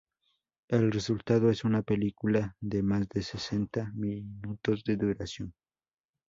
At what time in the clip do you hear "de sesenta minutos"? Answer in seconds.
3.09-4.83